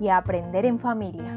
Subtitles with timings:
[0.00, 1.36] y aprender en familia.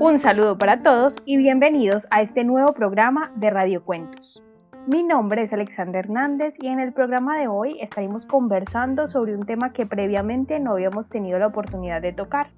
[0.00, 4.42] Un saludo para todos y bienvenidos a este nuevo programa de Radio Cuentos.
[4.86, 9.44] Mi nombre es Alexander Hernández y en el programa de hoy estaremos conversando sobre un
[9.44, 12.48] tema que previamente no habíamos tenido la oportunidad de tocar.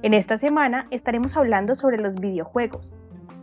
[0.00, 2.88] En esta semana estaremos hablando sobre los videojuegos,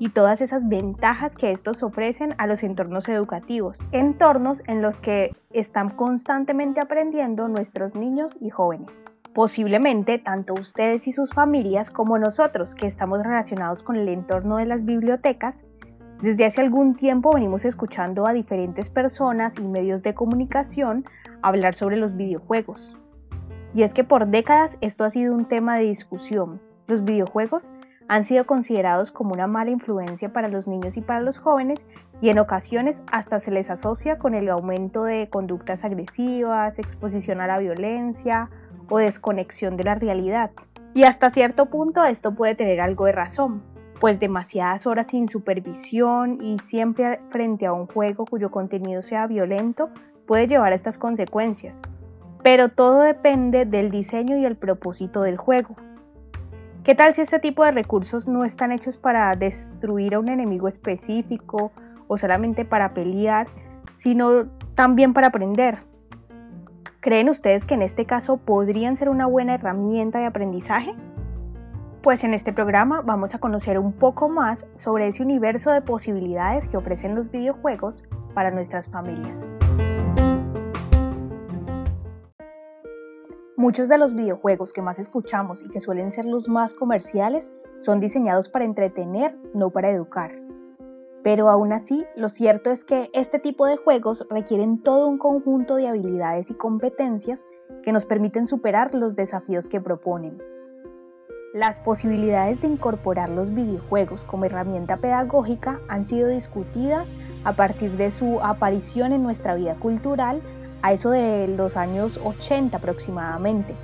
[0.01, 5.35] y todas esas ventajas que estos ofrecen a los entornos educativos, entornos en los que
[5.51, 8.89] están constantemente aprendiendo nuestros niños y jóvenes.
[9.35, 14.65] Posiblemente tanto ustedes y sus familias como nosotros que estamos relacionados con el entorno de
[14.65, 15.65] las bibliotecas,
[16.23, 21.05] desde hace algún tiempo venimos escuchando a diferentes personas y medios de comunicación
[21.43, 22.97] hablar sobre los videojuegos.
[23.75, 26.59] Y es que por décadas esto ha sido un tema de discusión.
[26.87, 27.71] Los videojuegos
[28.07, 31.85] han sido considerados como una mala influencia para los niños y para los jóvenes
[32.21, 37.47] y en ocasiones hasta se les asocia con el aumento de conductas agresivas, exposición a
[37.47, 38.49] la violencia
[38.89, 40.51] o desconexión de la realidad.
[40.93, 43.63] Y hasta cierto punto esto puede tener algo de razón,
[43.99, 49.89] pues demasiadas horas sin supervisión y siempre frente a un juego cuyo contenido sea violento
[50.27, 51.81] puede llevar a estas consecuencias.
[52.43, 55.75] Pero todo depende del diseño y el propósito del juego.
[56.83, 60.67] ¿Qué tal si este tipo de recursos no están hechos para destruir a un enemigo
[60.67, 61.71] específico
[62.07, 63.47] o solamente para pelear,
[63.97, 65.83] sino también para aprender?
[66.99, 70.95] ¿Creen ustedes que en este caso podrían ser una buena herramienta de aprendizaje?
[72.01, 76.67] Pues en este programa vamos a conocer un poco más sobre ese universo de posibilidades
[76.67, 78.03] que ofrecen los videojuegos
[78.33, 79.60] para nuestras familias.
[83.61, 87.99] Muchos de los videojuegos que más escuchamos y que suelen ser los más comerciales son
[87.99, 90.31] diseñados para entretener, no para educar.
[91.23, 95.75] Pero aún así, lo cierto es que este tipo de juegos requieren todo un conjunto
[95.75, 97.45] de habilidades y competencias
[97.83, 100.41] que nos permiten superar los desafíos que proponen.
[101.53, 107.07] Las posibilidades de incorporar los videojuegos como herramienta pedagógica han sido discutidas
[107.43, 110.41] a partir de su aparición en nuestra vida cultural
[110.81, 113.75] a eso de los años 80 aproximadamente.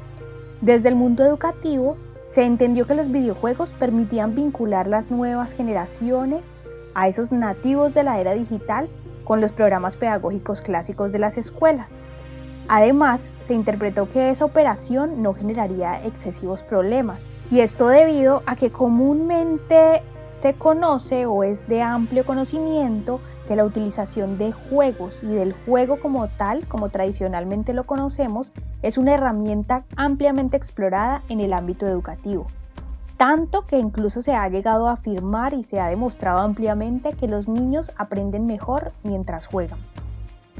[0.61, 6.45] Desde el mundo educativo se entendió que los videojuegos permitían vincular las nuevas generaciones
[6.93, 8.89] a esos nativos de la era digital
[9.23, 12.03] con los programas pedagógicos clásicos de las escuelas.
[12.69, 18.71] Además, se interpretó que esa operación no generaría excesivos problemas, y esto debido a que
[18.71, 20.01] comúnmente
[20.41, 25.97] se conoce o es de amplio conocimiento que la utilización de juegos y del juego
[25.97, 32.47] como tal, como tradicionalmente lo conocemos, es una herramienta ampliamente explorada en el ámbito educativo.
[33.17, 37.47] Tanto que incluso se ha llegado a afirmar y se ha demostrado ampliamente que los
[37.47, 39.79] niños aprenden mejor mientras juegan.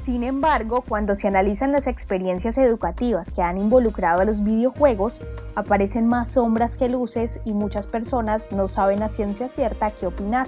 [0.02, 5.22] Sin embargo, cuando se analizan las experiencias educativas que han involucrado a los videojuegos,
[5.56, 10.48] aparecen más sombras que luces y muchas personas no saben a ciencia cierta qué opinar.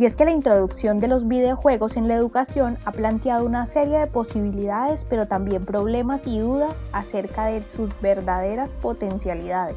[0.00, 3.98] Y es que la introducción de los videojuegos en la educación ha planteado una serie
[3.98, 9.76] de posibilidades, pero también problemas y dudas acerca de sus verdaderas potencialidades.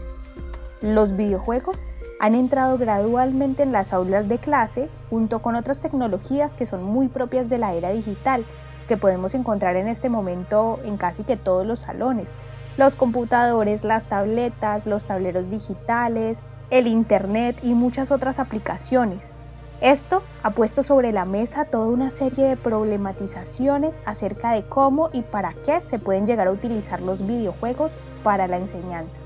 [0.79, 1.85] Los videojuegos
[2.21, 7.09] han entrado gradualmente en las aulas de clase junto con otras tecnologías que son muy
[7.09, 8.45] propias de la era digital,
[8.87, 12.29] que podemos encontrar en este momento en casi que todos los salones.
[12.77, 19.33] Los computadores, las tabletas, los tableros digitales, el Internet y muchas otras aplicaciones.
[19.83, 25.23] Esto ha puesto sobre la mesa toda una serie de problematizaciones acerca de cómo y
[25.23, 29.19] para qué se pueden llegar a utilizar los videojuegos para la enseñanza.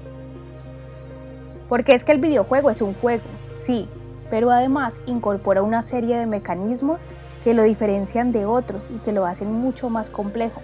[1.69, 3.21] Porque es que el videojuego es un juego,
[3.55, 3.87] sí,
[4.31, 7.03] pero además incorpora una serie de mecanismos
[7.43, 10.59] que lo diferencian de otros y que lo hacen mucho más complejo.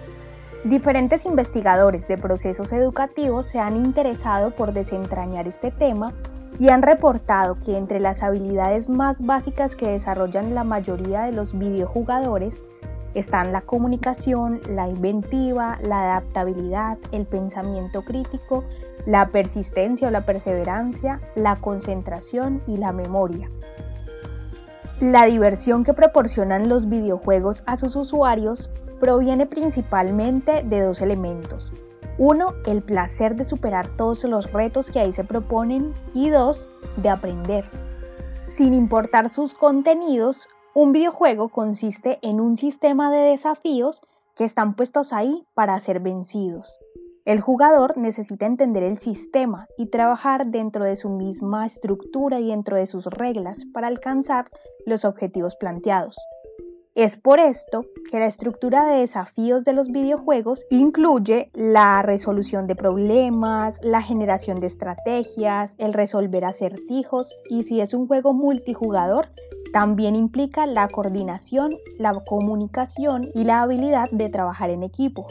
[0.64, 6.12] Diferentes investigadores de procesos educativos se han interesado por desentrañar este tema
[6.58, 11.58] y han reportado que entre las habilidades más básicas que desarrollan la mayoría de los
[11.58, 12.60] videojugadores
[13.14, 18.64] están la comunicación, la inventiva, la adaptabilidad, el pensamiento crítico,
[19.06, 23.50] la persistencia o la perseverancia, la concentración y la memoria.
[25.00, 31.72] La diversión que proporcionan los videojuegos a sus usuarios proviene principalmente de dos elementos.
[32.18, 37.08] Uno, el placer de superar todos los retos que ahí se proponen y dos, de
[37.08, 37.64] aprender.
[38.48, 44.00] Sin importar sus contenidos, un videojuego consiste en un sistema de desafíos
[44.36, 46.78] que están puestos ahí para ser vencidos.
[47.24, 52.76] El jugador necesita entender el sistema y trabajar dentro de su misma estructura y dentro
[52.76, 54.46] de sus reglas para alcanzar
[54.86, 56.16] los objetivos planteados.
[56.94, 62.76] Es por esto que la estructura de desafíos de los videojuegos incluye la resolución de
[62.76, 69.26] problemas, la generación de estrategias, el resolver acertijos y si es un juego multijugador,
[69.72, 75.26] también implica la coordinación, la comunicación y la habilidad de trabajar en equipo.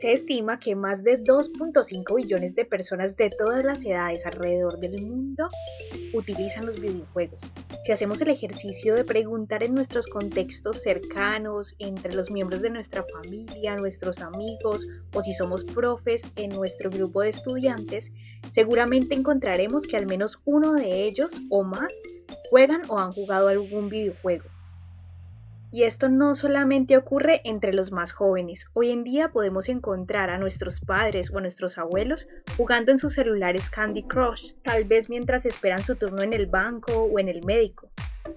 [0.00, 5.02] Se estima que más de 2.5 billones de personas de todas las edades alrededor del
[5.04, 5.48] mundo
[6.14, 7.40] utilizan los videojuegos.
[7.82, 13.04] Si hacemos el ejercicio de preguntar en nuestros contextos cercanos, entre los miembros de nuestra
[13.10, 18.12] familia, nuestros amigos o si somos profes en nuestro grupo de estudiantes,
[18.52, 21.92] seguramente encontraremos que al menos uno de ellos o más
[22.50, 24.44] juegan o han jugado algún videojuego.
[25.72, 28.66] Y esto no solamente ocurre entre los más jóvenes.
[28.74, 32.26] Hoy en día podemos encontrar a nuestros padres o nuestros abuelos
[32.56, 37.04] jugando en sus celulares Candy Crush, tal vez mientras esperan su turno en el banco
[37.04, 37.88] o en el médico.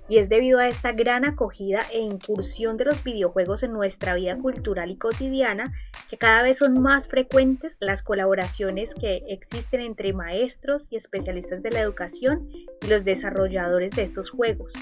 [0.08, 4.38] Y es debido a esta gran acogida e incursión de los videojuegos en nuestra vida
[4.38, 5.74] cultural y cotidiana
[6.10, 11.72] que cada vez son más frecuentes las colaboraciones que existen entre maestros y especialistas de
[11.72, 12.48] la educación
[12.82, 14.74] y los desarrolladores de estos juegos.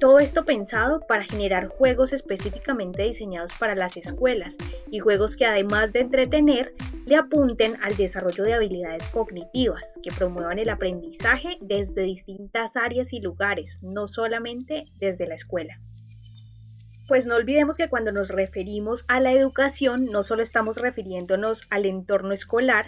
[0.00, 4.56] Todo esto pensado para generar juegos específicamente diseñados para las escuelas
[4.90, 6.74] y juegos que además de entretener,
[7.04, 13.20] le apunten al desarrollo de habilidades cognitivas que promuevan el aprendizaje desde distintas áreas y
[13.20, 15.78] lugares, no solamente desde la escuela.
[17.06, 21.84] Pues no olvidemos que cuando nos referimos a la educación no solo estamos refiriéndonos al
[21.84, 22.86] entorno escolar,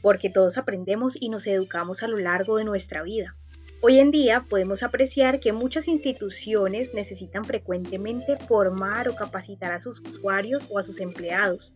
[0.00, 3.36] porque todos aprendemos y nos educamos a lo largo de nuestra vida.
[3.82, 10.00] Hoy en día podemos apreciar que muchas instituciones necesitan frecuentemente formar o capacitar a sus
[10.00, 11.74] usuarios o a sus empleados.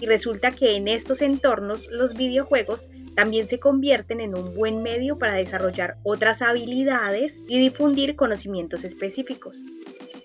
[0.00, 5.18] Y resulta que en estos entornos los videojuegos también se convierten en un buen medio
[5.18, 9.64] para desarrollar otras habilidades y difundir conocimientos específicos.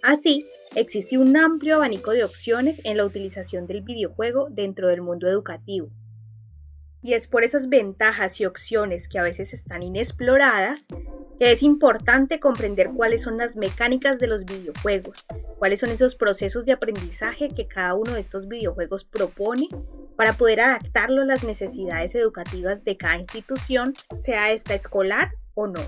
[0.01, 5.27] Así, existe un amplio abanico de opciones en la utilización del videojuego dentro del mundo
[5.29, 5.87] educativo.
[7.01, 10.81] Y es por esas ventajas y opciones que a veces están inexploradas
[11.41, 15.25] que es importante comprender cuáles son las mecánicas de los videojuegos,
[15.57, 19.67] cuáles son esos procesos de aprendizaje que cada uno de estos videojuegos propone
[20.15, 25.81] para poder adaptarlo a las necesidades educativas de cada institución, sea esta escolar o no.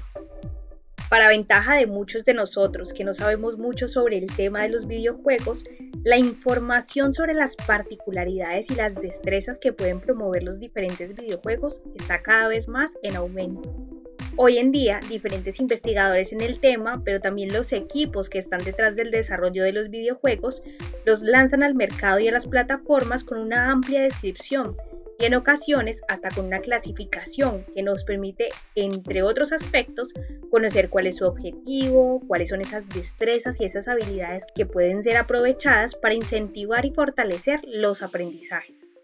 [1.07, 4.87] Para ventaja de muchos de nosotros que no sabemos mucho sobre el tema de los
[4.87, 5.65] videojuegos,
[6.03, 12.21] la información sobre las particularidades y las destrezas que pueden promover los diferentes videojuegos está
[12.21, 13.92] cada vez más en aumento.
[14.35, 18.95] Hoy en día, diferentes investigadores en el tema, pero también los equipos que están detrás
[18.95, 20.63] del desarrollo de los videojuegos,
[21.05, 24.75] los lanzan al mercado y a las plataformas con una amplia descripción
[25.19, 30.11] y en ocasiones hasta con una clasificación que nos permite, entre otros aspectos,
[30.49, 35.17] conocer cuál es su objetivo, cuáles son esas destrezas y esas habilidades que pueden ser
[35.17, 38.97] aprovechadas para incentivar y fortalecer los aprendizajes.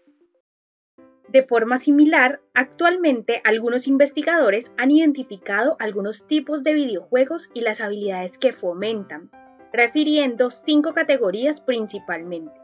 [1.30, 8.36] De forma similar, actualmente algunos investigadores han identificado algunos tipos de videojuegos y las habilidades
[8.36, 9.30] que fomentan,
[9.72, 12.60] refiriendo cinco categorías principalmente.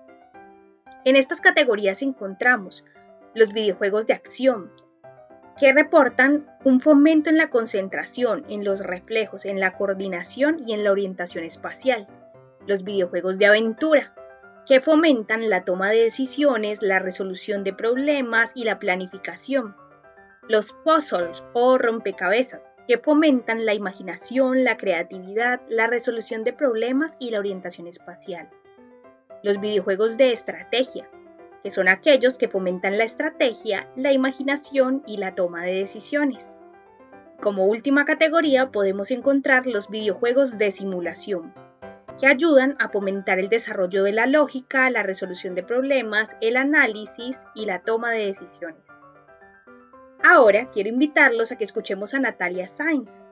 [1.05, 2.83] En estas categorías encontramos
[3.37, 4.73] los videojuegos de acción,
[5.57, 10.83] que reportan un fomento en la concentración, en los reflejos, en la coordinación y en
[10.83, 12.09] la orientación espacial.
[12.67, 14.13] Los videojuegos de aventura,
[14.67, 19.77] que fomentan la toma de decisiones, la resolución de problemas y la planificación.
[20.49, 27.31] Los puzzles o rompecabezas, que fomentan la imaginación, la creatividad, la resolución de problemas y
[27.31, 28.51] la orientación espacial.
[29.45, 31.09] Los videojuegos de estrategia,
[31.63, 36.59] que son aquellos que fomentan la estrategia, la imaginación y la toma de decisiones.
[37.41, 41.53] Como última categoría podemos encontrar los videojuegos de simulación,
[42.19, 47.43] que ayudan a fomentar el desarrollo de la lógica, la resolución de problemas, el análisis
[47.55, 49.03] y la toma de decisiones.
[50.25, 53.29] Ahora quiero invitarlos a que escuchemos a Natalia Sainz.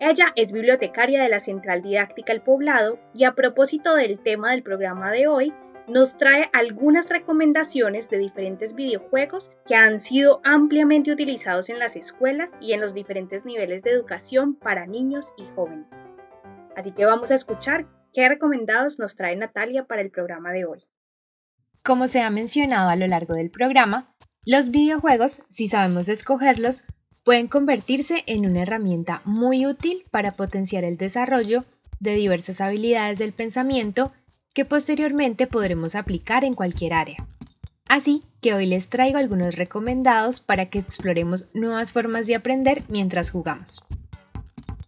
[0.00, 4.62] Ella es bibliotecaria de la Central Didáctica El Poblado y a propósito del tema del
[4.62, 5.54] programa de hoy,
[5.86, 12.56] nos trae algunas recomendaciones de diferentes videojuegos que han sido ampliamente utilizados en las escuelas
[12.60, 15.88] y en los diferentes niveles de educación para niños y jóvenes.
[16.76, 20.84] Así que vamos a escuchar qué recomendados nos trae Natalia para el programa de hoy.
[21.82, 24.14] Como se ha mencionado a lo largo del programa,
[24.44, 26.82] los videojuegos, si sabemos escogerlos,
[27.24, 31.64] pueden convertirse en una herramienta muy útil para potenciar el desarrollo
[32.00, 34.12] de diversas habilidades del pensamiento
[34.54, 37.16] que posteriormente podremos aplicar en cualquier área.
[37.88, 43.30] Así que hoy les traigo algunos recomendados para que exploremos nuevas formas de aprender mientras
[43.30, 43.82] jugamos.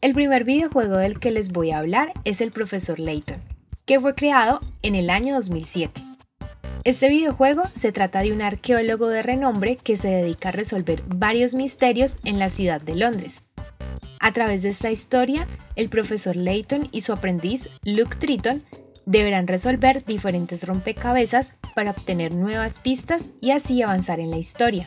[0.04, 3.40] El primer videojuego del que les voy a hablar es el Profesor Layton,
[3.86, 6.04] que fue creado en el año 2007.
[6.84, 11.54] Este videojuego se trata de un arqueólogo de renombre que se dedica a resolver varios
[11.54, 13.44] misterios en la ciudad de Londres.
[14.20, 18.62] A través de esta historia, el profesor Layton y su aprendiz, Luke Triton,
[19.06, 24.86] deberán resolver diferentes rompecabezas para obtener nuevas pistas y así avanzar en la historia.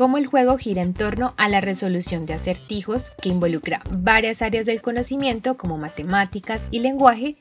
[0.00, 4.64] Como el juego gira en torno a la resolución de acertijos que involucra varias áreas
[4.64, 7.36] del conocimiento como matemáticas y lenguaje,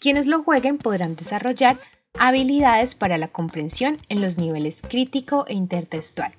[0.00, 1.78] quienes lo jueguen podrán desarrollar
[2.18, 6.32] habilidades para la comprensión en los niveles crítico e intertextual.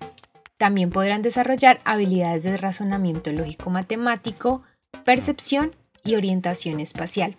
[0.58, 4.64] También podrán desarrollar habilidades de razonamiento lógico-matemático,
[5.06, 5.72] percepción
[6.04, 7.38] y orientación espacial.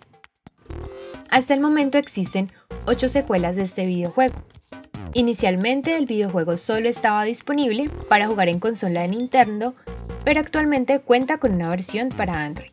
[1.29, 2.49] Hasta el momento existen
[2.87, 4.33] 8 secuelas de este videojuego.
[5.15, 9.73] Inicialmente el videojuego solo estaba disponible para jugar en consola de Nintendo,
[10.23, 12.71] pero actualmente cuenta con una versión para Android.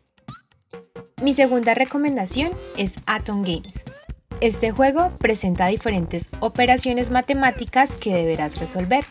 [1.23, 3.85] Mi segunda recomendación es Atom Games,
[4.43, 9.05] este juego presenta diferentes operaciones matemáticas que deberás resolver.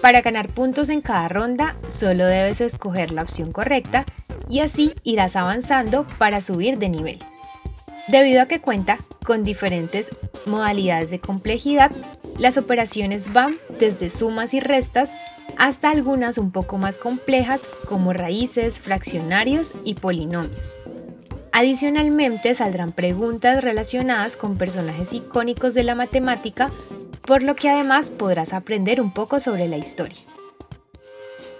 [0.00, 4.06] Para ganar puntos en cada ronda, solo debes escoger la opción correcta
[4.48, 7.18] y así irás avanzando para subir de nivel.
[8.08, 10.08] Debido a que cuenta con diferentes
[10.46, 11.90] modalidades de complejidad,
[12.38, 15.14] las operaciones van desde sumas y restas
[15.56, 20.74] hasta algunas un poco más complejas como raíces, fraccionarios y polinomios.
[21.52, 26.70] Adicionalmente saldrán preguntas relacionadas con personajes icónicos de la matemática,
[27.22, 30.18] por lo que además podrás aprender un poco sobre la historia.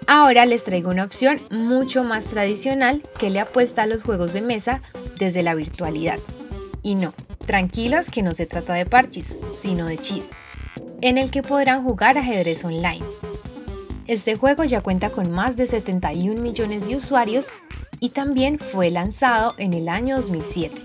[0.05, 4.41] Ahora les traigo una opción mucho más tradicional que le apuesta a los juegos de
[4.41, 4.81] mesa
[5.19, 6.19] desde la virtualidad.
[6.83, 7.13] Y no,
[7.45, 10.29] tranquilos que no se trata de parches, sino de chis,
[11.07, 13.05] en el que podrán jugar ajedrez online.
[14.07, 17.47] Este juego ya cuenta con más de 71 millones de usuarios
[18.01, 20.81] y también fue lanzado en el año 2007.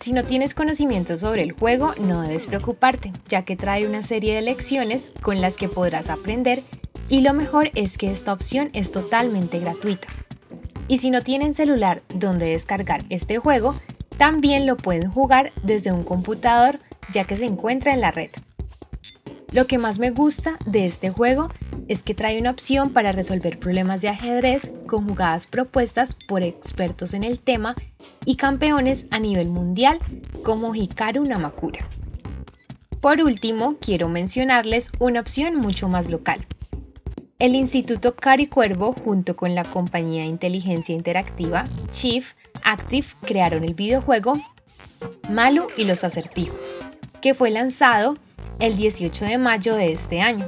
[0.00, 4.34] Si no tienes conocimiento sobre el juego, no debes preocuparte, ya que trae una serie
[4.34, 6.62] de lecciones con las que podrás aprender
[7.10, 10.08] y lo mejor es que esta opción es totalmente gratuita.
[10.88, 13.74] Y si no tienen celular donde descargar este juego,
[14.16, 16.80] también lo pueden jugar desde un computador
[17.12, 18.30] ya que se encuentra en la red.
[19.52, 21.50] Lo que más me gusta de este juego
[21.86, 27.12] es que trae una opción para resolver problemas de ajedrez con jugadas propuestas por expertos
[27.12, 27.74] en el tema
[28.24, 29.98] y campeones a nivel mundial
[30.42, 31.86] como Hikaru Namakura.
[33.02, 36.46] Por último, quiero mencionarles una opción mucho más local.
[37.38, 42.32] El Instituto Cari Cuervo, junto con la compañía de inteligencia interactiva Chief
[42.62, 44.32] Active, crearon el videojuego
[45.28, 46.74] Malo y los acertijos,
[47.20, 48.16] que fue lanzado
[48.58, 50.46] el 18 de mayo de este año.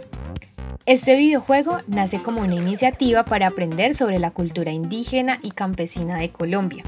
[0.87, 6.31] Este videojuego nace como una iniciativa para aprender sobre la cultura indígena y campesina de
[6.31, 6.85] Colombia.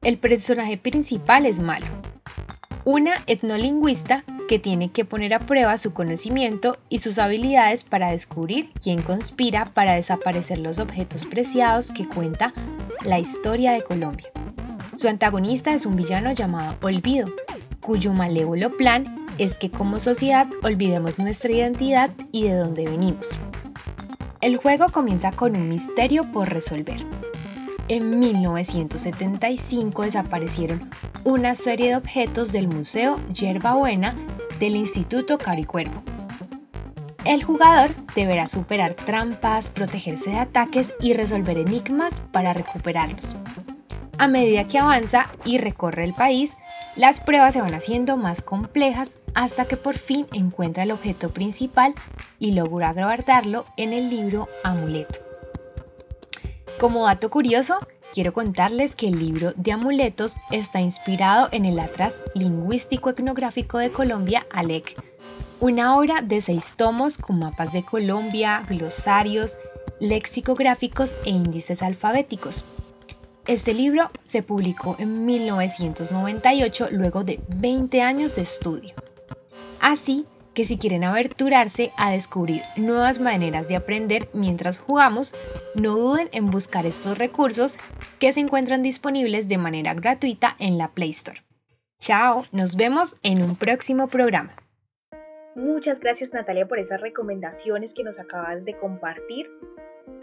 [0.00, 1.86] El personaje principal es Malo,
[2.84, 8.70] una etnolingüista que tiene que poner a prueba su conocimiento y sus habilidades para descubrir
[8.82, 12.52] quién conspira para desaparecer los objetos preciados que cuenta
[13.04, 14.28] la historia de Colombia.
[14.96, 17.26] Su antagonista es un villano llamado Olvido,
[17.80, 23.28] cuyo malévolo plan es que como sociedad olvidemos nuestra identidad y de dónde venimos.
[24.40, 27.00] El juego comienza con un misterio por resolver.
[27.88, 30.90] En 1975 desaparecieron
[31.24, 34.16] una serie de objetos del Museo Yerba Buena
[34.58, 36.02] del Instituto Caricuervo.
[37.24, 43.36] El jugador deberá superar trampas, protegerse de ataques y resolver enigmas para recuperarlos.
[44.18, 46.56] A medida que avanza y recorre el país,
[46.96, 51.94] las pruebas se van haciendo más complejas hasta que por fin encuentra el objeto principal
[52.38, 55.20] y logra guardarlo en el libro Amuleto.
[56.78, 57.78] Como dato curioso,
[58.12, 63.90] quiero contarles que el libro de amuletos está inspirado en el Atlas Lingüístico Etnográfico de
[63.90, 65.00] Colombia, ALEC,
[65.60, 69.56] una obra de seis tomos con mapas de Colombia, glosarios,
[70.00, 72.64] lexicográficos e índices alfabéticos.
[73.46, 78.94] Este libro se publicó en 1998 luego de 20 años de estudio.
[79.80, 85.34] Así que si quieren aventurarse a descubrir nuevas maneras de aprender mientras jugamos,
[85.74, 87.78] no duden en buscar estos recursos
[88.20, 91.42] que se encuentran disponibles de manera gratuita en la Play Store.
[91.98, 94.54] Chao, nos vemos en un próximo programa.
[95.56, 99.50] Muchas gracias Natalia por esas recomendaciones que nos acabas de compartir.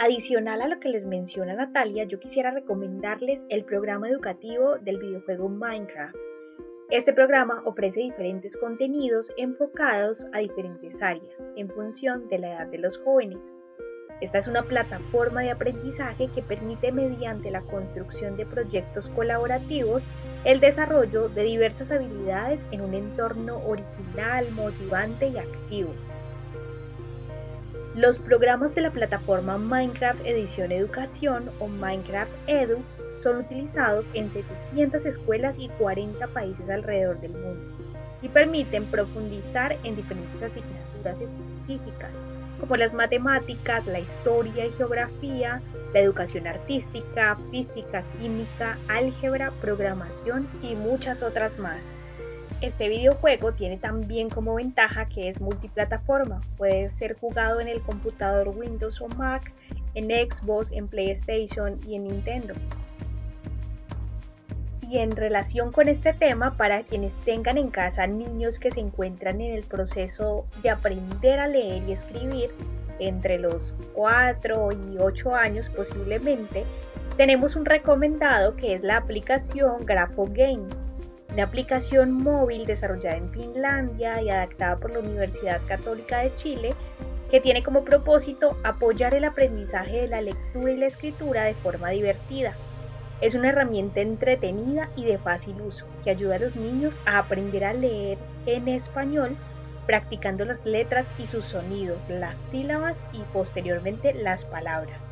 [0.01, 5.49] Adicional a lo que les menciona Natalia, yo quisiera recomendarles el programa educativo del videojuego
[5.49, 6.15] Minecraft.
[6.89, 12.77] Este programa ofrece diferentes contenidos enfocados a diferentes áreas en función de la edad de
[12.77, 13.57] los jóvenes.
[14.21, 20.07] Esta es una plataforma de aprendizaje que permite mediante la construcción de proyectos colaborativos
[20.45, 25.93] el desarrollo de diversas habilidades en un entorno original, motivante y activo.
[27.95, 32.83] Los programas de la plataforma Minecraft Edición Educación o Minecraft Edu
[33.17, 37.65] son utilizados en 700 escuelas y 40 países alrededor del mundo
[38.21, 42.21] y permiten profundizar en diferentes asignaturas específicas
[42.59, 45.61] como las matemáticas, la historia y geografía,
[45.93, 52.01] la educación artística, física, química, álgebra, programación y muchas otras más.
[52.61, 58.49] Este videojuego tiene también como ventaja que es multiplataforma, puede ser jugado en el computador
[58.49, 59.53] Windows o Mac,
[59.95, 62.53] en Xbox, en PlayStation y en Nintendo.
[64.81, 69.39] Y en relación con este tema, para quienes tengan en casa niños que se encuentran
[69.39, 72.51] en el proceso de aprender a leer y escribir,
[72.99, 76.65] entre los 4 y 8 años posiblemente,
[77.15, 80.67] tenemos un recomendado que es la aplicación Grapho Game,
[81.31, 86.73] una aplicación móvil desarrollada en Finlandia y adaptada por la Universidad Católica de Chile,
[87.29, 91.89] que tiene como propósito apoyar el aprendizaje de la lectura y la escritura de forma
[91.89, 92.55] divertida.
[93.21, 97.65] Es una herramienta entretenida y de fácil uso que ayuda a los niños a aprender
[97.65, 99.35] a leer en español,
[99.85, 105.08] practicando las letras y sus sonidos, las sílabas y posteriormente las palabras.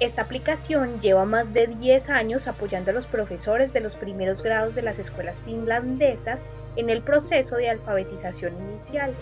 [0.00, 4.74] Esta aplicación lleva más de 10 años apoyando a los profesores de los primeros grados
[4.74, 6.42] de las escuelas finlandesas
[6.74, 9.14] en el proceso de alfabetización inicial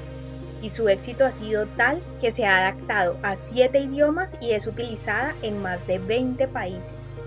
[0.62, 4.66] y su éxito ha sido tal que se ha adaptado a 7 idiomas y es
[4.66, 7.18] utilizada en más de 20 países.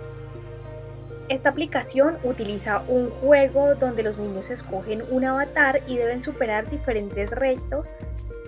[1.27, 7.29] Esta aplicación utiliza un juego donde los niños escogen un avatar y deben superar diferentes
[7.31, 7.89] retos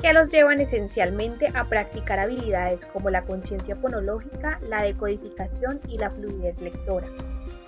[0.02, 6.12] que los llevan esencialmente a practicar habilidades como la conciencia fonológica, la decodificación y la
[6.12, 7.08] fluidez lectora,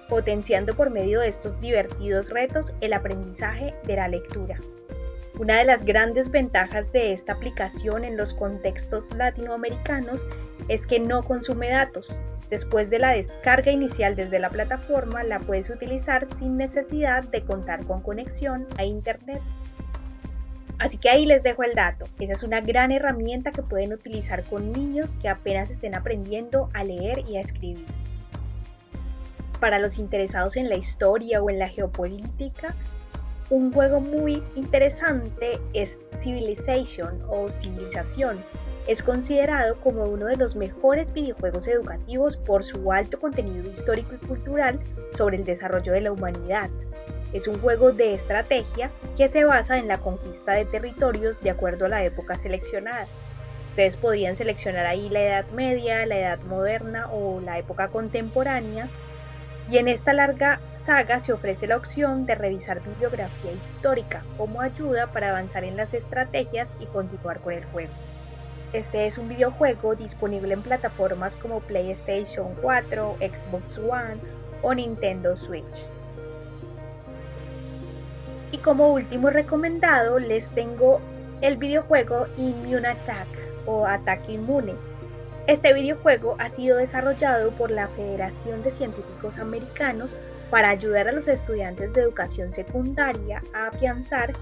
[0.08, 4.60] potenciando por medio de estos divertidos retos el aprendizaje de la lectura.
[5.39, 10.26] Una de las grandes ventajas de esta aplicación en los contextos latinoamericanos
[10.68, 15.70] es que no consume datos, Después de la descarga inicial desde la plataforma, la puedes
[15.70, 19.39] utilizar sin necesidad de contar con conexión a Internet.
[20.80, 22.08] Así que ahí les dejo el dato.
[22.20, 26.84] Esa es una gran herramienta que pueden utilizar con niños que apenas estén aprendiendo a
[26.84, 27.86] leer y a escribir.
[29.60, 32.74] Para los interesados en la historia o en la geopolítica,
[33.50, 38.39] un juego muy interesante es Civilization o Civilización,
[38.89, 44.26] es considerado como uno de los mejores videojuegos educativos por su alto contenido histórico y
[44.26, 44.80] cultural
[45.12, 46.72] sobre el desarrollo de la humanidad.
[47.32, 51.86] Es un juego de estrategia que se basa en la conquista de territorios de acuerdo
[51.86, 53.06] a la época seleccionada.
[53.70, 58.89] Ustedes podían seleccionar ahí la Edad Media, la Edad Moderna o la época contemporánea.
[59.70, 65.12] Y en esta larga saga se ofrece la opción de revisar bibliografía histórica como ayuda
[65.12, 67.94] para avanzar en las estrategias y continuar con el juego.
[68.74, 74.20] Este es un videojuego disponible en plataformas como PlayStation 4, Xbox One
[74.63, 75.88] o Nintendo Switch.
[78.52, 81.00] Y como último recomendado les tengo
[81.42, 83.28] el videojuego Immune Attack
[83.66, 84.76] o Ataque Inmune.
[85.48, 90.16] Este videojuego ha sido desarrollado por la Federación de Científicos Americanos
[90.50, 94.34] para ayudar a los estudiantes de educación secundaria a afianzar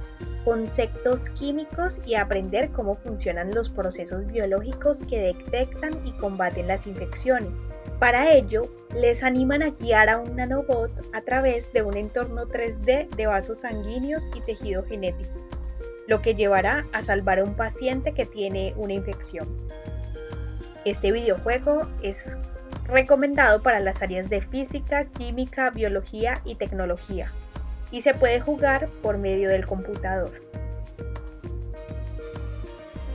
[0.43, 7.51] conceptos químicos y aprender cómo funcionan los procesos biológicos que detectan y combaten las infecciones.
[7.99, 13.09] Para ello, les animan a guiar a un nanobot a través de un entorno 3D
[13.09, 15.39] de vasos sanguíneos y tejido genético,
[16.07, 19.47] lo que llevará a salvar a un paciente que tiene una infección.
[20.85, 22.37] Este videojuego es
[22.85, 27.31] recomendado para las áreas de física, química, biología y tecnología
[27.91, 30.31] y se puede jugar por medio del computador.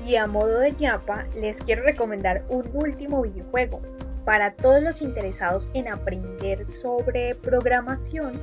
[0.06, 3.80] Y a modo de ñapa, les quiero recomendar un último videojuego.
[4.24, 8.40] Para todos los interesados en aprender sobre programación,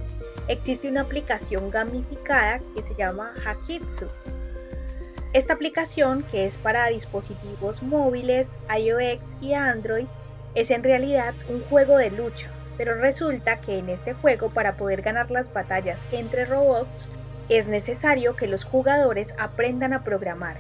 [0.49, 4.07] existe una aplicación gamificada que se llama Hakitsu.
[5.31, 10.07] Esta aplicación, que es para dispositivos móviles, iOS y Android,
[10.53, 15.01] es en realidad un juego de lucha, pero resulta que en este juego para poder
[15.01, 17.07] ganar las batallas entre robots
[17.47, 20.57] es necesario que los jugadores aprendan a programar.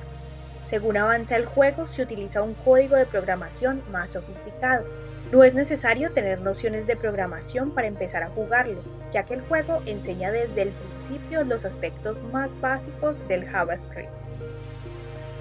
[0.63, 4.85] Según avanza el juego se utiliza un código de programación más sofisticado.
[5.31, 9.81] No es necesario tener nociones de programación para empezar a jugarlo, ya que el juego
[9.85, 14.09] enseña desde el principio los aspectos más básicos del JavaScript.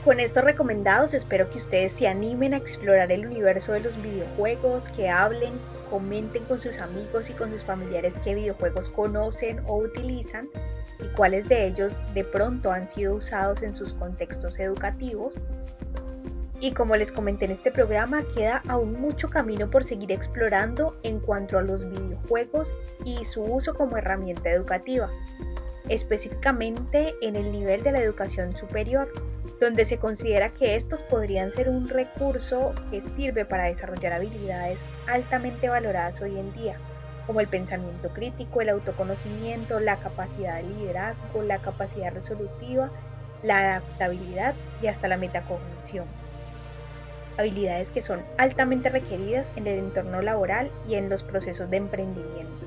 [0.05, 4.90] Con estos recomendados espero que ustedes se animen a explorar el universo de los videojuegos,
[4.90, 5.55] que hablen
[5.90, 10.48] comenten con sus amigos y con sus familiares qué videojuegos conocen o utilizan
[11.01, 15.35] y cuáles de ellos de pronto han sido usados en sus contextos educativos.
[16.61, 21.21] Y como les comenté en este programa, queda aún mucho camino por seguir explorando en
[21.21, 25.09] cuanto a los videojuegos y su uso como herramienta educativa,
[25.88, 29.12] específicamente en el nivel de la educación superior
[29.61, 35.68] donde se considera que estos podrían ser un recurso que sirve para desarrollar habilidades altamente
[35.68, 36.77] valoradas hoy en día,
[37.27, 42.90] como el pensamiento crítico, el autoconocimiento, la capacidad de liderazgo, la capacidad resolutiva,
[43.42, 46.07] la adaptabilidad y hasta la metacognición.
[47.38, 52.66] Habilidades que son altamente requeridas en el entorno laboral y en los procesos de emprendimiento.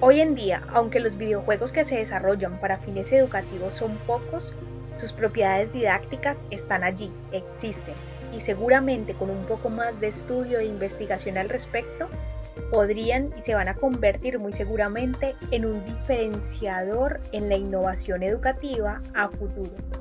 [0.00, 4.52] Hoy en día, aunque los videojuegos que se desarrollan para fines educativos son pocos,
[4.96, 7.94] sus propiedades didácticas están allí, existen,
[8.36, 12.08] y seguramente con un poco más de estudio e investigación al respecto,
[12.70, 19.02] podrían y se van a convertir muy seguramente en un diferenciador en la innovación educativa
[19.14, 19.97] a futuro.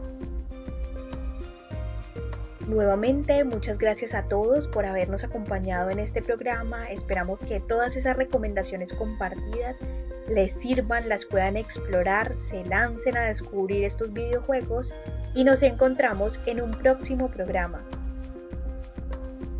[2.67, 6.91] Nuevamente, muchas gracias a todos por habernos acompañado en este programa.
[6.91, 9.77] Esperamos que todas esas recomendaciones compartidas
[10.27, 14.93] les sirvan, las puedan explorar, se lancen a descubrir estos videojuegos
[15.34, 17.82] y nos encontramos en un próximo programa.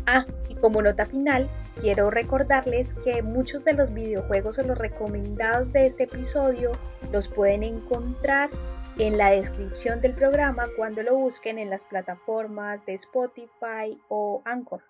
[0.04, 1.48] Ah, y como nota final,
[1.80, 6.72] quiero recordarles que muchos de los videojuegos o los recomendados de este episodio
[7.10, 8.50] los pueden encontrar
[8.98, 14.82] en la descripción del programa cuando lo busquen en las plataformas de Spotify o Anchor.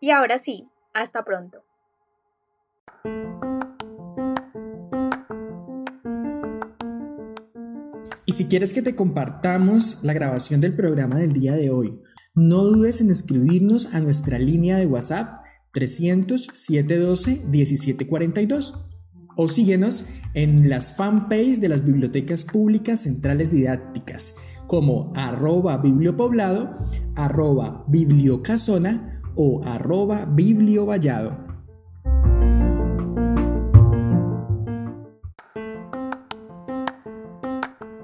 [0.00, 1.64] Y ahora sí, hasta pronto.
[8.24, 12.00] Y si quieres que te compartamos la grabación del programa del día de hoy,
[12.34, 18.95] no dudes en escribirnos a nuestra línea de WhatsApp 300 712 1742
[19.36, 24.34] o síguenos en las fanpages de las bibliotecas públicas centrales didácticas
[24.66, 26.76] como arroba bibliopoblado,
[27.14, 31.46] arroba bibliocasona o arroba bibliovallado.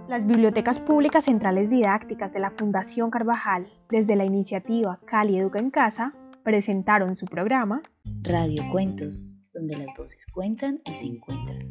[0.08, 5.70] Las bibliotecas públicas centrales didácticas de la Fundación Carvajal, desde la iniciativa Cali Educa en
[5.70, 6.12] Casa,
[6.44, 7.82] presentaron su programa
[8.22, 11.70] Radio Cuentos donde las voces cuentan y se encuentran.